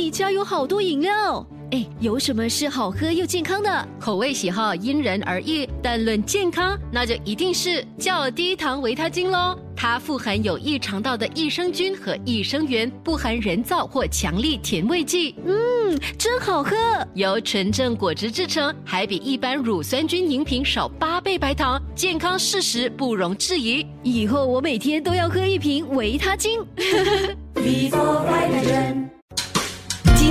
[0.00, 3.88] 你家有好多饮料，哎，有什么是好喝又健康的？
[4.00, 9.58] 口味喜好因人而异，但论健康，那就一定是较低糖维他精喽。
[9.76, 15.34] 它富含有益肠道的益生菌和益生元，不含人造或强力甜味剂。
[15.44, 16.74] 嗯，真好喝。
[17.12, 23.86] 由纯正果汁制成，还比一般乳酸菌饮品少八倍白糖，健康事实不容置疑。
[24.02, 26.58] 以后我每天都要喝一瓶维他精。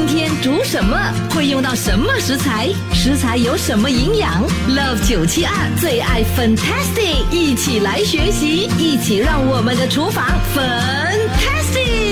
[0.10, 0.98] 天煮什么？
[1.36, 2.68] 会用到什么食材？
[2.94, 10.26] 食材有什么营养？Love 九七二最爱 Fantastic，一起来学习，一起让我们的厨房
[10.56, 12.09] Fantastic。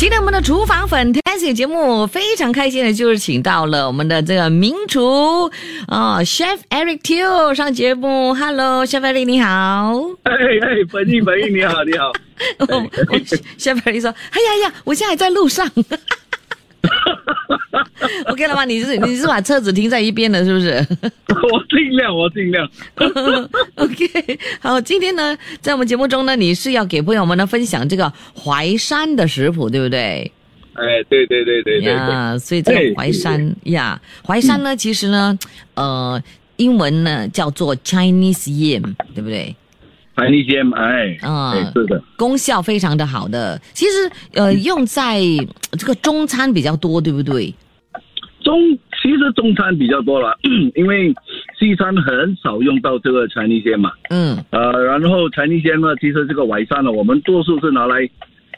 [0.00, 5.44] 今天我们的厨房 Fantastic 节目非常开心的，就是请到了我们的这个名厨
[5.88, 8.32] 啊，Chef Eric Teo 上节目。
[8.32, 10.00] Hello，Chef Eric 你好。
[10.22, 12.10] 哎哎，本意本意，你好你好。
[12.66, 13.18] 我我
[13.58, 15.70] Chef Eric 说：“哎呀呀，我现在还在路上。
[18.26, 18.64] ”OK 了吗？
[18.64, 20.74] 你是你是把车子停在一边的，是不是？
[21.52, 22.68] 我尽量，我尽量。
[23.76, 30.30] OK，好，今天呢，在我们节目中呢，你是要给朋友们呢分享这个淮山的食谱，对不对？
[30.74, 31.92] 哎，对对对对对对。
[31.92, 35.38] 呀，所以这个淮山呀，淮山呢，其实呢，
[35.74, 36.22] 呃，
[36.56, 39.54] 英文呢叫做 Chinese yam，对不对？
[40.20, 45.20] 盘一些，哎，啊哎，是的，功效非常的好的，其实呃，用在
[45.78, 47.54] 这个中餐比较多，对不对？
[48.42, 48.54] 中
[49.02, 50.36] 其实中餐比较多了，
[50.76, 51.14] 因为
[51.58, 53.90] 西餐很少用到这个柴泥鲜嘛。
[54.10, 54.36] 嗯。
[54.50, 57.96] 呃，然后柴泥鲜呢，其实这个淮山呢，我们多数是拿来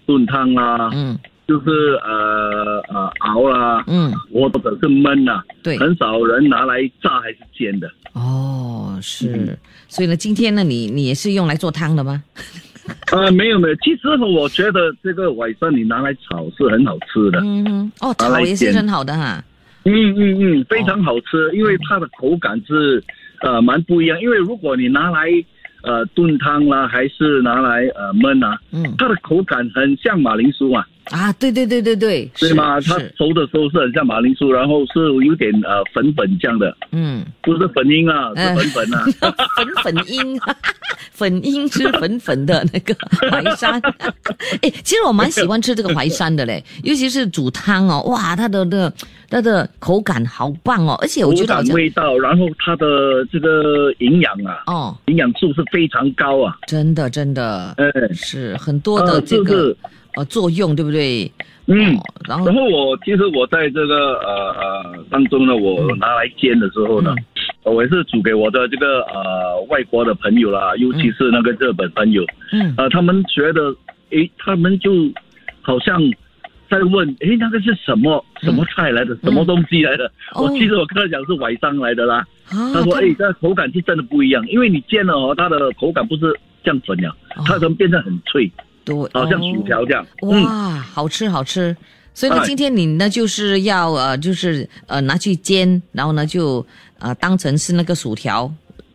[0.06, 1.18] 炖汤啊，嗯。
[1.48, 7.90] 就是呃呃熬啦，嗯，或者是焖啦，对，很少人拿来炸还是煎的。
[8.14, 8.61] 哦，
[9.02, 9.58] 是，
[9.88, 12.22] 所以呢，今天呢，你你也是用来做汤的吗？
[13.12, 17.38] 呃，没有没有，其实我觉得这个晚上你拿来炒是很好吃的。
[17.40, 19.42] 嗯，哦，炒也是很好的哈。
[19.84, 23.02] 嗯嗯嗯，非常好吃，因为它的口感是
[23.40, 24.20] 呃蛮不一样。
[24.20, 25.28] 因为如果你拿来
[25.82, 32.80] 呃炖汤啦，还是拿来呃焖啊，嗯它的口感很像马铃薯啊，啊，对对对对对，是对吗？
[32.80, 39.04] 它，熟的时候是很像马铃薯，然后是有点呃粉粉这样的，嗯，不是粉英啊，嗯是粉粉啊。
[39.56, 40.40] 粉粉英，
[41.12, 42.94] 粉英是粉粉的那个
[43.30, 43.80] 淮山。
[44.62, 48.92] 哎，其实我蛮喜欢吃这个淮山的嘞，尤其是煮汤哦，哇，它的的
[49.28, 56.56] 它的口感好棒哦，而且我觉得好像味道，然后它的这个营养啊，哦，营养素是非常高啊。
[56.66, 59.76] 真的真的嗯是很多的呃这个是
[60.16, 61.30] 呃作用，对不对？
[61.66, 61.96] 嗯。
[61.96, 65.98] 哦，然后然后我其实我在这个呃呃当中呢，我嗯。
[65.98, 67.14] 拿来煎的时候呢，
[67.64, 72.74] 我也是煮给我的这个呃外国的朋友啦，尤其是那个日本朋友，嗯。
[72.76, 73.74] 呃，他们觉得，
[74.10, 74.92] 诶，他们就
[75.60, 76.00] 好像
[76.68, 80.10] 在问，诶，那个是什么什么菜来的，什么东西来的？
[80.34, 82.16] 我其实我跟他讲是淮山来的啦，
[82.50, 86.34] 啊他说，它诶，这口感是真的不一样，因为你煎了哦，它的口感不是
[86.64, 87.44] 降粉了，哦。
[87.46, 88.50] 它可能变得很脆，
[88.84, 90.06] 对，好像薯条这样。
[90.22, 90.44] 嗯。
[90.44, 91.76] 哇，好吃好吃。
[92.14, 96.64] 所以呢，哎今天你呢就是要呃，就是呃拿去煎，然后呢就
[96.98, 98.52] 呃当成是那个薯条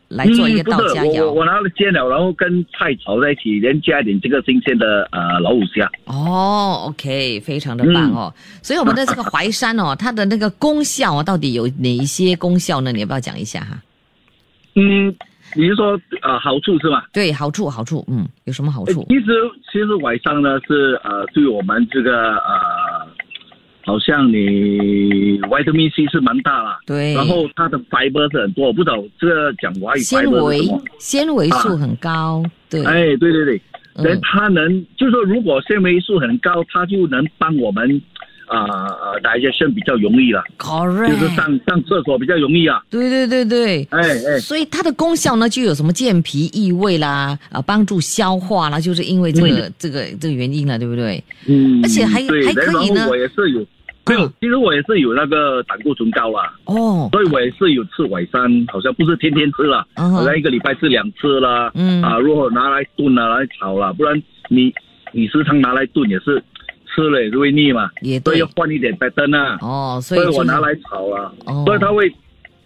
[0.09, 1.21] 来做一个道家肴。
[1.21, 5.89] 我我我拿了煎了，然后跟菜炒在一起，连加一点这个新鲜的呃老虎虾。
[6.05, 8.33] 哦，OK，非常的棒哦。
[8.37, 12.91] 嗯所以我们的这个淮山哦，它的那个功效啊，到底有哪一些功效呢？
[12.91, 13.81] 你要不要讲一下哈？
[14.75, 15.15] 嗯，
[15.55, 17.07] 你是说呃好处是吧？
[17.13, 19.01] 对，好处好处，嗯，有什么好处？
[19.01, 19.31] 呃其实
[19.71, 23.07] 其实晚上呢是呃对我们这个呃，
[23.85, 30.61] 好像你 vitamin C 是蛮大了，对，然后它的 fiber 是很多，我不知道这个讲华语纤维？
[30.99, 33.61] 纤维素很高，对，哎，对对对，
[33.95, 38.01] 嗯人它能就是说如果纤维素很高，它就能帮我们
[38.47, 42.81] 啊呃 digestion 比较容易了，，correct，就是上上厕所比较容易啊。
[42.89, 44.39] 对对对对，哎哎。
[44.39, 51.23] 所以它的功效呢，就有什么健脾益胃啦，啊，帮助消化啦，就是因为这个、这个这个原因了，对不对？
[51.47, 53.59] 嗯，而且还对还可以呢然后我也是有，
[54.05, 58.41] 没有，其实我也是有那个胆固醇高啦，哦，所以我也是有吃淮山，
[58.71, 61.71] 好像不是天天吃了，好像一个礼拜吃两次啦。
[61.75, 64.73] 嗯啊，如果拿来炖啊，拿来炒啦，不然你
[65.11, 66.41] 你时常拿来炖也是
[66.97, 68.33] 吃了也是会腻嘛，也对。
[68.33, 71.63] 所以要，换一点白灯啊，哦，所所以就是以我拿来炒啊，哦。
[71.67, 72.11] 所以它会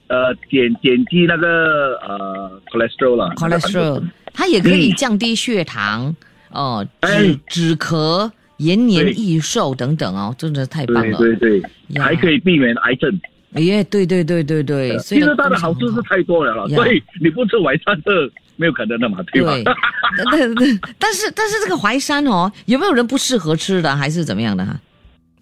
[0.08, 4.02] 呃减减低那个呃 cholesterol 啦 cholesterol，
[4.34, 6.16] 它也可以降低血糖，
[6.52, 11.18] 哦，止哎止咳、延年益寿等等哦，真的太棒了。
[11.18, 12.02] 对对，对。
[12.02, 13.20] 还可以避免癌症。
[13.54, 16.76] 哎耶，对对对对对，所以呢其实它的好处是太多了啦，呀。
[16.78, 18.32] 所以你不吃晚餐的，
[18.62, 19.54] 没有可能的嘛，对吧？
[20.30, 24.80] 对对对，但是但是这个淮山哦，有没有人不适合吃的，还是怎么样的哈？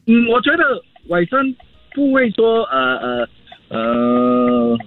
[0.08, 0.64] 嗯，我觉得
[1.10, 1.40] 淮山
[1.94, 3.30] 不会说呃呃
[3.70, 4.78] 呃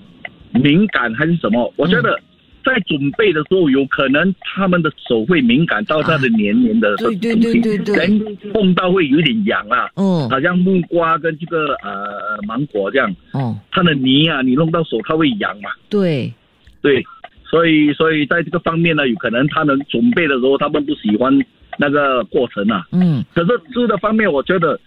[0.52, 2.18] 敏感还是什么，我觉得
[2.64, 9.90] 在准备的时候，有可能他们的手会敏感到它的黏黏的对对对对对，人碰到会有点痒啊。
[9.96, 15.70] 嗯好像木瓜跟这个呃芒果这样，哦，它的泥啊，你弄到手它会痒嘛。
[15.88, 16.32] 对，
[16.80, 17.04] 对，
[17.52, 21.30] 所以所以在这个方面呢，有可能他们准备的时候，他们不喜欢
[21.76, 22.86] 那个过程啊。
[22.92, 24.80] 嗯可是吃的方面，我觉得，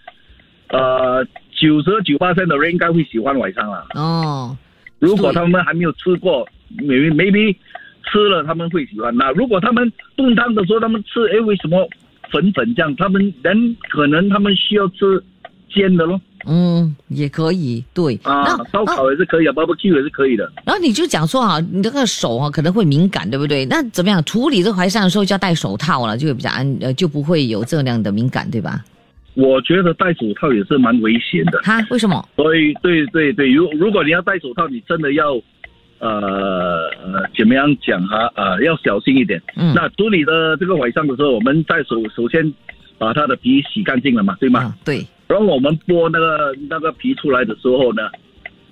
[0.70, 3.84] 呃，九十九八的人应该会喜欢晚上啊。
[3.94, 4.58] 哦，
[4.98, 6.44] 如果他们还没有吃过
[6.76, 7.54] ，maybe maybe
[8.10, 9.16] 吃了他们会喜欢。
[9.16, 11.88] 那如果他们炖汤的时候他们吃，哎，为什么
[12.32, 12.92] 粉粉这样？
[12.96, 15.22] 他们人可能他们需要吃
[15.72, 16.20] 煎的咯。
[16.48, 18.18] 嗯，也可以，对。
[18.22, 20.50] 啊，烧烤也是可以啊，barbecue 也是可以的。
[20.64, 23.64] 然后你就讲说啊，你这个手啊可能会敏感，对不对？
[23.66, 28.84] 那怎么样处理这个淮山的时候就要戴手套了，就会比较安呃，就不会有这样的敏感，对吧？
[29.34, 31.60] 我觉得戴手套也是蛮危险的。
[31.62, 32.26] 哈，为什么？
[32.36, 35.34] 所以，对对对，如如果你要戴手套，你真的要，
[35.98, 38.32] 呃呃，怎么样讲哈？
[38.34, 39.38] 呃，要小心一点。
[39.56, 42.50] 嗯那处理的这个晚上的时候，我们在首首先
[42.96, 44.60] 把它的皮洗干净了嘛，对吗？
[44.60, 48.02] 啊，对，然后我们剥那个那个皮出来的时候呢，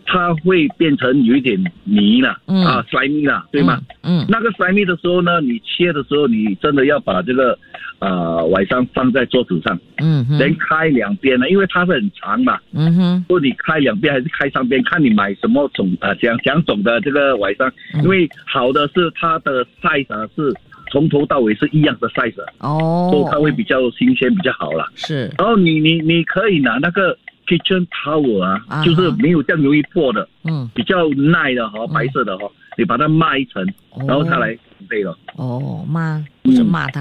[0.07, 3.81] 它会变成有一点泥了，嗯啊，slimy 了，对吗？
[4.03, 4.21] 嗯？
[4.21, 7.59] 嗯，那个 slimy 的时候呢，你切的时候，你真的要把这个
[7.99, 12.59] 呃晚上放在桌子上，嗯哼，连开两边呢，因为它是很长嘛。
[12.73, 20.53] 嗯哼，说你开两边还是开三边，看你买什么种啊，讲讲种的这个晚上，嗯因为好的是它的 size 啊是
[20.95, 23.11] 从头到尾是一样的 size，哦。
[23.13, 24.87] 所以，它会比较新鲜比较好啦。
[24.95, 27.17] 是，然后你你你可以拿那个
[27.49, 32.49] kitchen towel 啊，啊就是没有这样容易破的，嗯，比较耐的哈，白色的哈，
[32.79, 33.61] 你把它抹一层，
[33.91, 34.05] 哦。
[34.07, 35.19] 然后它来准备了。
[35.35, 37.01] 哦，抹不是骂它，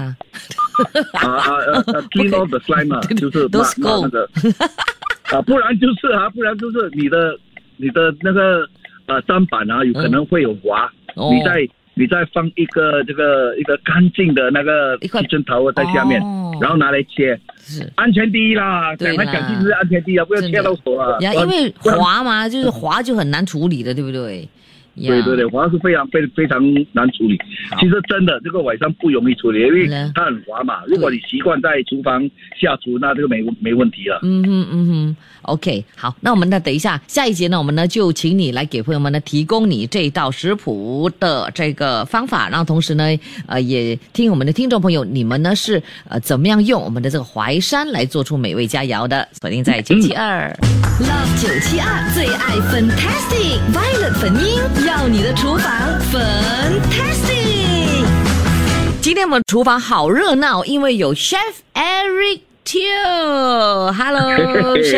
[1.22, 4.28] 啊啊呃呃， clean off the slime 就是 都是骂骂那个。
[5.30, 7.38] 啊，不然就是啊，不然就是你的
[7.76, 8.68] 你的那个
[9.06, 11.30] 呃砧板啊，有可能会有滑，哦。
[11.32, 16.52] 你再你再放一个这个一个干净的那个一块针头在下面，哦。
[16.60, 17.90] 然后拿来切，是。
[17.96, 19.24] 安全第一啦，对啦。
[19.24, 24.48] 讲来讲去就是安全第一啊，不要切到手啊，因为滑嘛，就是滑就很难处理的，对不对？
[24.96, 26.60] 呀对对对，滑是非常非非常
[26.92, 27.38] 难处理。
[27.80, 30.82] 其实真的这个晚上不容易处理，因为它很滑嘛。
[30.86, 32.22] 如果你习惯在厨房
[32.60, 34.20] 下厨，那这个没没问题了。
[34.22, 43.04] 嗯哼嗯哼，OK，好，那我们呢，等一下下一节呢，我们呢就请你来给朋友们呢提供你这道食谱的这个方法，然后同时呢，
[43.46, 49.26] 呃，也听我们的听众朋友，你们呢是呃怎么样用我们的这个淮山来做出美味佳肴的？
[49.40, 50.48] 锁定在九七二。
[51.00, 57.34] Love 九七二最爱 Fantastic Violet 粉音，要你的厨房 Fantastic。
[59.00, 61.38] 今天我们厨房好热闹，因为有 Chef
[61.72, 62.40] Eric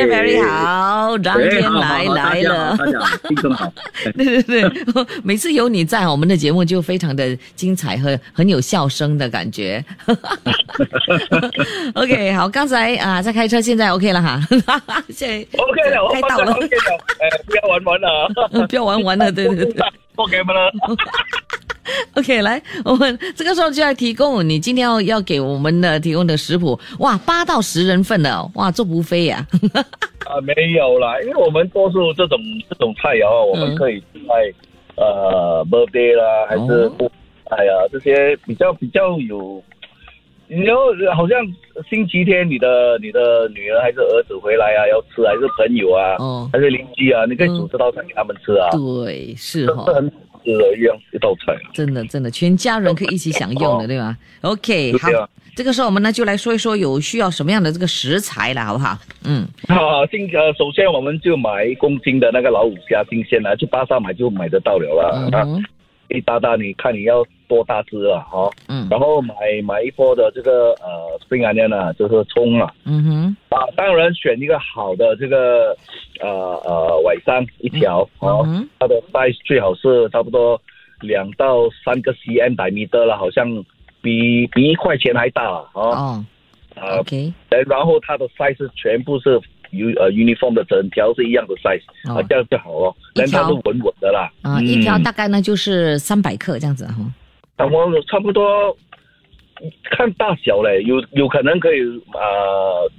[0.07, 2.77] Eric 好，张哎天来来了。
[4.17, 4.71] 对对对，
[5.25, 9.85] 每次有你在，我们的节目就非常的精彩和很有笑声的感觉。
[11.95, 14.41] OK，好，刚才啊在开车，现在 OK 了哈。
[15.11, 16.71] 现在 OK 了，我开到了 OK 了，
[17.21, 18.29] 哎，不要玩玩了，
[18.69, 19.85] 不要玩玩了，对对对。
[20.15, 20.73] ，OK 吗了？
[22.15, 29.47] OK，来，我们这个时候就要提供你今天要要给我们的提供的食谱，哇，八到十人份的哦，哇，做不飞呀、
[30.27, 34.53] 啊，没有啦，因为我们多数这种这种菜肴啊，我们可以在
[34.97, 37.11] 呃 birthday 啦，还是哦
[37.51, 39.63] 哎呀这些比较比较有，
[40.49, 40.77] 你要
[41.15, 41.39] 好像
[41.89, 49.85] 星期天你的你的女儿还是儿子回来啊，要吃还是朋友啊，哦，还是邻居啊，你可以煮这道菜给他们吃啊，对，是哈、
[50.47, 51.67] 吃的一样一道菜啊。
[51.75, 55.11] 真的真的，全家人可以一起享用的，对吧？OK，好
[55.57, 58.97] 这个时候我们呢就来说一说有需要什么样的这个食材了，好不好？
[59.25, 65.39] 嗯，好，新呃，首先我们就买一公斤的那个老虎虾，新鲜的，去巴萨买就买得到了啦。
[65.39, 65.65] 啊，嗯哼，
[66.09, 68.21] 一大大，你看你要多大只啊？
[68.31, 68.87] 哈、嗯。
[68.91, 69.35] 然后买
[69.65, 75.77] 买一波的这个呃 spring onion 啊，就是葱啊，嗯哼，啊，当然选一个好的这个
[76.21, 76.29] 呃
[76.65, 78.47] 呃尾山一条哦，
[78.79, 80.61] 它的 size 最好是差不多
[81.01, 83.47] 两到三个 cm 百米的了，好像
[84.01, 85.91] 比比一块钱还大了哦。
[85.91, 86.25] 哦
[86.77, 87.33] 啊，，OK，
[87.67, 89.41] 然后它的 size 全部是
[89.77, 93.25] u 呃 uniform 的，整条是一样的 size 啊哦，这样就好了，一条。
[93.25, 94.31] 人它是稳稳的啦。
[94.43, 94.67] 啊，嗯。
[94.67, 96.95] 一条大概呢就是三百克这样子哈。
[97.57, 98.77] 啊，我差不多
[99.91, 101.81] 看大小嘞，有有可能可以
[102.13, 102.91] 呃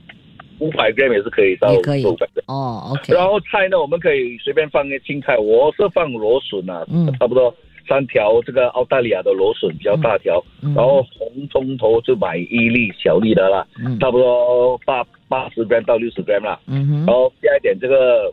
[0.60, 1.82] 五百 gram 也是可以到五
[2.16, 2.28] 百。
[2.48, 7.12] 哦，OK，然后菜呢，我们可以随便放一些青菜，我是放螺笋啊，嗯。
[7.20, 7.54] 差不多
[7.88, 13.98] 三条这个澳大利亚的螺笋比较大条，嗯然后红葱头就买一粒小粒的啦，嗯。
[14.00, 18.32] 差不多八八十 gram 到六十 gram 啦，嗯哼，然后加一点这个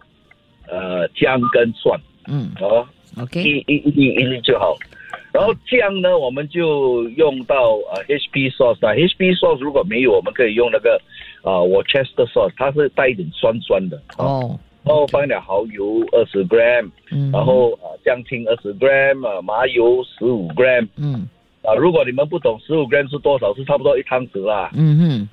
[0.68, 2.50] 呃姜跟蒜，嗯。
[2.60, 2.86] 哦
[3.20, 4.76] ，，OK，一一一粒一粒就好。
[5.32, 11.00] 然后酱呢，我们就用到呃 HP sauce 啊，HP sauce 如果没有，我们可以用那个
[11.42, 21.26] 啊、呃、Worcester sauce，它是带一点酸酸的，哦，哦，然后放一点蚝油二十 gram，嗯，然后啊酱青二十 gram，啊麻油十五 gram，嗯。
[21.62, 25.28] 啊如果你们不懂十五 gram 是多少，是差不多一汤匙啦，嗯哼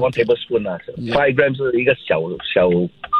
[0.00, 2.20] ，one tablespoon 啊 Yeah，five gram 是一个小
[2.52, 2.68] 小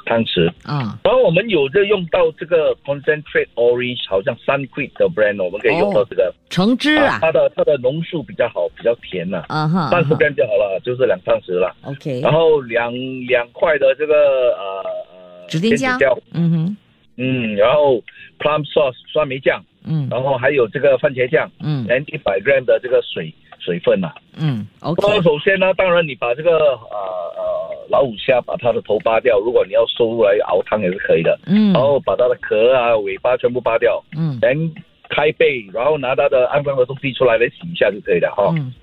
[0.04, 0.48] 汤匙。
[0.64, 6.34] 啊，然后我们有就用到这个 concentrate orange，好像 Sunquid 的 brand，我们可以用到这个。
[6.50, 11.72] 橙汁啊，它的它的浓度比较好，比较甜呐、啊哈，三十 gram 就好了，就是两汤匙了。
[11.84, 12.92] ，OK，然后两
[13.28, 14.14] 两块的这个
[14.56, 15.15] 呃呃
[15.48, 16.76] 指定酱甜椒，嗯哼，
[17.16, 17.96] 嗯，然后
[18.38, 20.08] plum sauce 酸梅酱，嗯。
[20.10, 21.86] 然后还有这个番茄酱，嗯。
[21.86, 26.96] 连一百 gram 的这个水水分呐、嗯那么，OK，首先呢，当然你把这个呃
[27.36, 31.38] 呃老虎虾把它的头扒掉，如果你要收入来熬汤也是可以的。
[31.46, 31.72] 嗯。
[31.72, 34.38] 然后把它的壳啊、尾巴全部扒掉，嗯。
[34.40, 34.74] 等
[35.08, 38.52] 开背，然后拿它的肮脏的东西出来来洗一下就可以了哈。
[38.56, 38.74] 嗯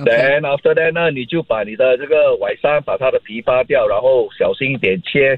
[0.00, 5.36] ，OK，Then after that 呢，你就把你的这个尾山把它的皮扒掉，然后小心一点切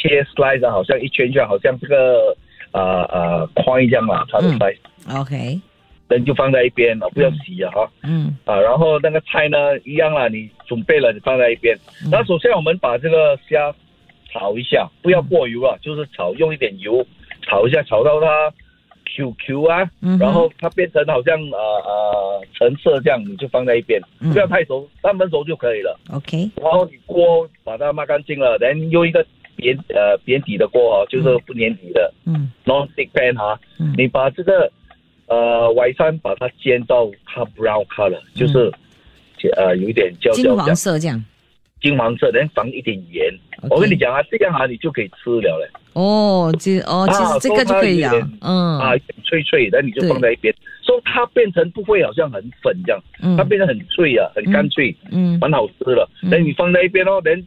[0.00, 2.34] 切 slice，啊好像一圈圈，好像这个
[2.70, 4.58] 啊啊宽一样嘛，它的嗯。
[4.58, 5.60] size，OK，
[6.08, 7.90] 人就放在一边了，不要洗了哈。
[8.02, 11.76] 嗯啊，然后那个菜呢一样啦，你准备了你放在一边。
[12.04, 12.08] 嗯。
[12.10, 13.74] 那首先我们把这个虾
[14.32, 17.06] 炒一下，不要过油啊，就是炒用一点油
[17.42, 18.52] 炒一下，炒到它
[19.04, 20.18] QQ 啊，嗯哼。
[20.18, 24.32] 然后它变成好像呃呃橙色这样，你就放在一边，嗯。
[24.32, 25.98] 不要太熟，三分熟就可以了。
[26.12, 29.24] ，OK，然后你锅把它抹干净了，然后用一个
[29.60, 33.94] 扁呃扁底的锅哦，就是不粘底的嗯 non-stick pan 啊，嗯。
[33.96, 34.70] 你把这个
[35.26, 38.72] 呃尾山把它煎到它 brown color，就是、
[39.56, 40.76] 呃有一点焦金黄焦这样。
[40.76, 41.24] 色这样，
[41.80, 43.32] 金黄色，然后放一点盐。
[43.70, 45.70] 我跟你讲啊，这样啊你就可以吃了嘞。
[45.92, 48.10] 哦，这哦，其实这个就可以了。
[48.18, 48.78] 啊，嗯。
[48.78, 48.92] 啊，
[49.24, 53.36] 脆脆，然后你就放在一边，所以它变成不会好像很粉这样，嗯。
[53.36, 56.08] 它变得很脆啊，很干脆，嗯蛮好吃的。
[56.22, 56.30] 嗯。
[56.30, 57.38] 那、你放在一边哦，连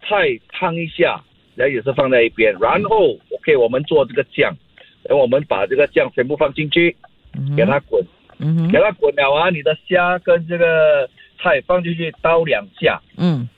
[0.00, 1.22] 菜烫一下，
[1.58, 2.54] 然后也是放在一边。
[2.60, 4.54] 然后 OK，我们做这个酱，
[5.02, 6.96] 然后我们把这个酱全部放进去，
[7.36, 8.02] 嗯给它滚，
[8.38, 11.10] 嗯给它滚了啊，你的虾跟这个
[11.42, 13.48] 菜放进去刀两下，嗯。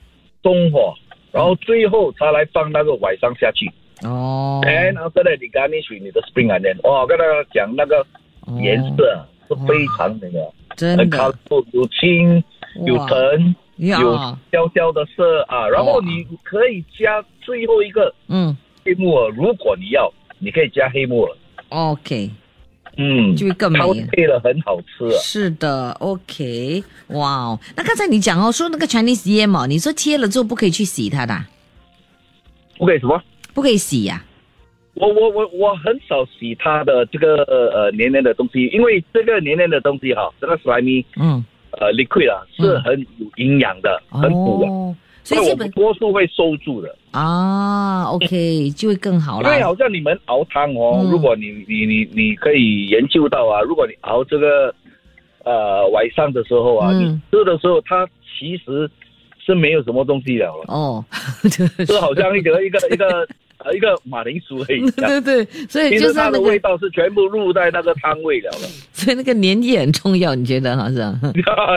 [0.42, 0.94] 中火，
[1.32, 3.70] 然后最后才来放那个晚上下去。
[4.02, 7.98] 哦，and after that 你 garnish 你的 spring onion，哇，我跟大家讲那个
[8.46, 8.58] 哦。
[8.58, 11.18] 颜色啊是非常那个，很真的。
[11.18, 12.42] colorful，有青
[12.86, 13.54] 有橙。
[13.76, 14.14] 有，
[14.52, 18.56] 焦焦的色啊，然后你可以加最后一个嗯。
[18.82, 21.36] 黑木耳，如果你要，你可以加黑木耳
[21.68, 22.30] ，，OK，
[22.96, 23.78] 嗯，就会更美。
[23.78, 25.18] 它会配了很好吃啊。
[25.20, 31.46] 是的，OK，哇哦，那刚才你讲哦，说那个 Chinese yam 哦，你说切了之后不可以去洗它的啊，
[32.78, 33.22] 不可以什么？
[33.52, 34.24] 不可以洗呀、
[34.94, 46.96] 我我我我很少洗它的这个呃黏黏的东西，因为这个黏黏的东西哈，这个 slimy 嗯，呃 liquid 啊是很有营养的，很补的，哦，所以那我们多数会收住的。
[47.12, 49.62] 啊，OK， 就会更好因为。
[49.62, 51.10] 好像你们熬汤哦，嗯。
[51.10, 54.74] 如果你你你你可以研究到啊，如果你熬这个
[55.44, 57.00] 呃晚上的时候啊，嗯。
[57.00, 58.06] 你吃的时候它
[58.38, 58.88] 其实
[59.44, 60.46] 是没有什么东西了。
[60.46, 61.04] 了，哦，
[61.86, 63.26] 这好像一个 一个一个
[63.64, 64.90] 呃一个马铃薯而已。
[64.92, 71.12] 对对，所以就是那个，它的味道是全部入在那个汤味了了， 所以那个粘液很重要，你觉得好像？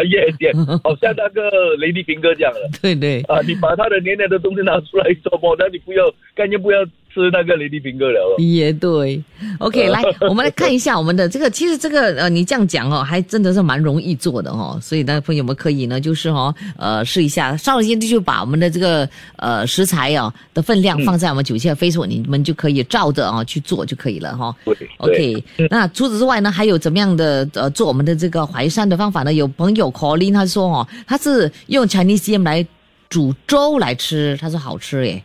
[0.09, 0.51] 耶耶，
[0.83, 5.55] 好像那个雷迪平哥这样的对对，啊，你把他的黏黏的东西拿出来做么？
[5.59, 6.79] 那你不要，干脆不要
[7.13, 8.36] 吃那个雷迪平哥了了。
[8.43, 9.22] 也对。
[9.60, 14.79] OK，来，我们来看一下我们的这个，其实这个呃，你这样讲哦，还真的是蛮容易做的哦。
[14.82, 29.34] 所以呢，朋友们可以呢，就是哦，呃，试一下，稍微先就把我们的这个呃食材哦的分量放在我们九七的 Facebook，你们就可以照着啊、去做就可以了哈、对对 OK，那除此之外呢，还有怎么样的呃做我们的这个淮山的方法呢？
[29.34, 32.65] 有朋友 Colin 他说哦，他是用 Chinese yam 来
[33.10, 35.22] 煮粥来吃，他说好吃耶。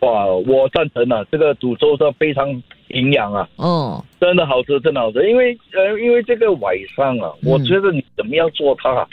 [0.00, 2.48] 哇，我赞成啊，这个煮粥是非常
[2.88, 3.48] 营养啊。
[3.56, 5.28] 哦，真的好吃，真的好吃。
[5.28, 9.06] 因为呃，因为这个晚上啊，嗯我觉得你怎么样做它，啊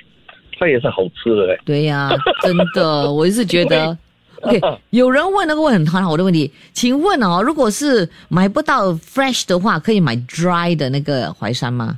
[0.59, 1.57] 它也是好吃的嘞。
[1.65, 2.11] 对呀、
[2.43, 3.97] 真的，我是觉得。
[4.41, 4.59] OK，
[4.89, 11.97] 有人问那个问很很好的问题，请问哦，如果是买不到 fresh 的话，可以买 dry 的那个淮山吗？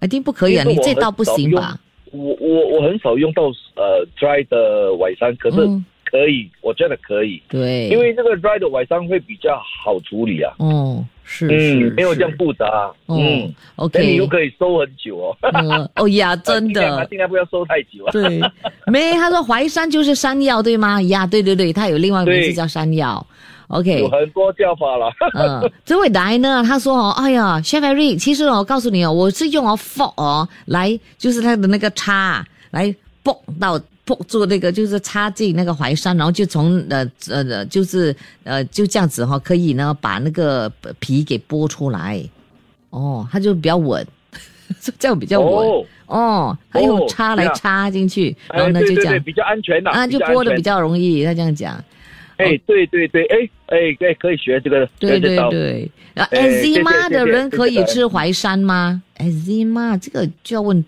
[0.00, 1.78] 一定不可以啊，你这道不行吧？
[2.12, 3.44] 我我我很少用到
[3.76, 10.52] 呃 dry 的晚上，可是嗯可以，我觉得可以，对，因为这个 dry 的晚上会比较好处理啊。
[10.58, 11.48] 哦是嗯
[11.80, 12.66] 是，，没有这样复杂，
[13.06, 13.54] 哦嗯，
[13.92, 17.06] 那你，OK，又可以收很久哦，嗯哦 呀，真的。
[17.06, 18.10] 尽量不要收太久啊。
[18.12, 18.40] 对，
[18.86, 21.00] 没，他说淮山就是山药，对吗？
[21.02, 23.24] 呀，对对对，它有另外一个名字对叫山药。
[23.68, 42.22] OK，有很多叫法了，嗯，这位来呢，他说哦，哎呀，Chef Eric，其实哦，我告诉你哦，我是用哦 fork 哦来，就是它的那个叉来剥到剥做那个，就是插进那个淮山，然后就从呃呃呃，就是呃就这样子哈、可以呢把那个皮给剥出来，
[42.90, 44.06] 哦，它就比较稳，
[44.98, 45.68] 这样比较稳。
[45.68, 49.04] 哦，哦，还用哦叉来插进去，然后哎，呢就这样。
[49.04, 51.82] 对对对，比较安全的啊，就剥的比较容易，他这样讲。
[52.38, 60.84] 哎，对对对，哎哎哎，可以学这个，对对对，然后哎谢谢 eczema 的人可以吃淮山吗？eczema 这个就要问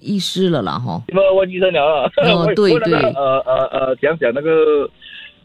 [0.00, 1.02] 医师了啦哈。
[1.08, 2.10] 你们问医生了啊？
[2.24, 4.88] 哦 对对呃呃呃，讲讲那个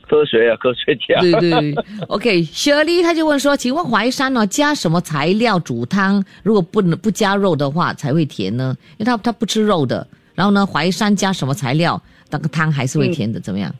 [0.07, 1.19] 科学啊，科学家。
[1.21, 1.75] 对对
[2.07, 6.23] ，OK，Shirley 他就问说，请问淮山呢加什么材料煮汤？
[6.43, 8.75] 如果不能不加肉的话才会甜呢？
[8.97, 10.05] 因为他他不吃肉的。
[10.33, 13.73] 然后呢，淮山加什么材料，那个汤还是会甜的，怎么样？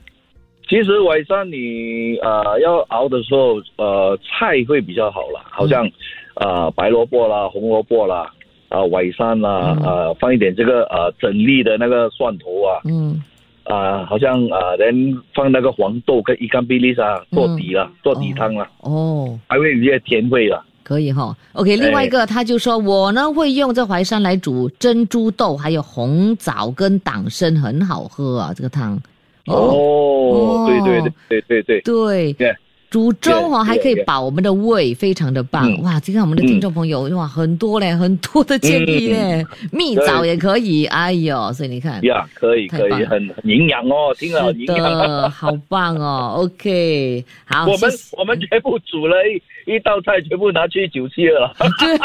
[0.70, 5.90] 其实淮山你呃要熬的时候，呃菜会比较好啦，好像
[6.36, 8.32] 呃白萝卜啦、红萝卜啦。
[8.72, 13.22] 啊，淮山啦，嗯呃，放一点这个呃整粒的那个蒜头啊，嗯，
[13.66, 20.64] 啊、好像啊，人、放那个黄豆跟伊干比利沙做底啦，做底汤了，哦，还会有一些甜味了。
[20.84, 21.36] 可以哈。
[21.54, 29.00] OK，另外一个他就说我呢会用这淮山来煮珍珠豆，还有红枣跟党参，很好喝啊，这个汤。
[29.48, 32.56] 哦，对对哦对对对对，对。
[32.92, 35.98] 对煮粥哈、Yeah, 还可以.保我们的胃，非常的棒、嗯哇！
[36.02, 44.78] 今天我们的听众朋友、哇，很多嘞，很多的建议嘞，蜜枣也可以，哎呦，所以你看，呀，可以可以，很很营养哦，听了营养。
[44.78, 51.56] 的， 好棒哦，OK，好，我们我们全部煮了一一道菜，全部拿去酒席了。
[51.80, 51.98] 对，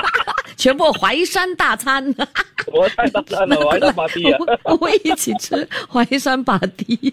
[0.56, 2.04] 全部淮山大餐，
[2.72, 4.38] 我太大餐了，我还在马蒂啊。
[5.02, 7.12] 一起吃淮山把蹄。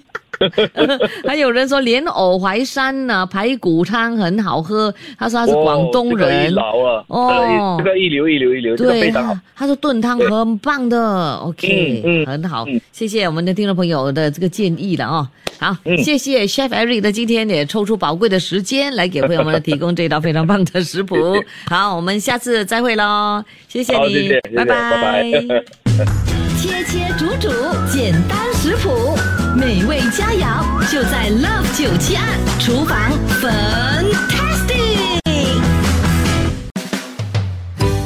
[1.27, 6.63] 还有人说莲藕淮山呢、排骨汤很好喝，他说他是广东哦这个人一，啊，
[7.07, 7.75] 哦。
[7.77, 9.33] 这个一流一流一流，这个对，非常好。
[9.55, 9.63] 他。
[9.63, 12.65] 他说炖汤很棒的，OK，嗯嗯很好。
[12.67, 15.25] 嗯，谢谢我们的听众朋友的这个建议了哦。
[15.57, 15.97] 好，嗯。
[15.99, 21.41] 谢谢 Chef Eric 的今天也抽出宝贵的时间来给朋友们提供这道非常棒的食谱。
[21.67, 24.65] 好，我们下次再会喽，谢谢，你，谢谢，谢谢，拜。
[24.65, 25.31] 拜拜。
[26.57, 27.49] 切切煮煮，
[27.89, 29.15] 简单食谱，
[29.65, 32.27] 美味佳肴就在 Love 九七二
[32.59, 32.99] 厨房
[33.41, 35.21] ，Fantastic。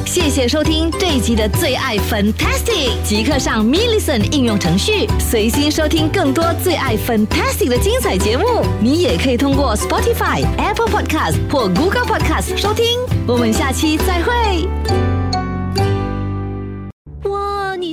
[0.06, 8.64] 谢谢收听这一集的最爱 Fantastic，即刻上 m i l l i c e n 应用程序，随心收听更多最爱 Fantastic 的精彩节目。
[8.80, 12.84] 你也可以通过 Spotify、Apple Podcast 或 Google Podcast 收听。
[13.26, 15.07] 我们下期再会。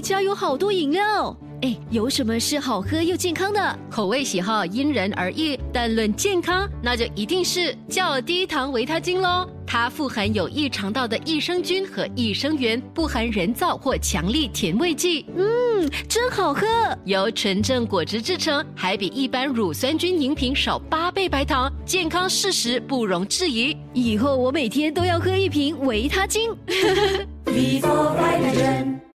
[0.05, 3.79] 家有好多饮料，哎，有什么是好喝又健康的？
[3.89, 9.49] 口味喜好因人而异，但论健康，那就一定是较低糖维他精喽。
[9.65, 15.25] 它富含有益肠道的益生菌和益生元，不含人造或强力甜味剂。
[15.35, 16.67] 嗯，真好喝。
[17.05, 23.75] 由纯正果汁制成，还比一般乳酸菌饮品少八倍白糖，健康事实不容置疑。
[23.91, 26.55] 以后我每天都要喝一瓶维他精。
[27.45, 29.05] Vivo Vitagen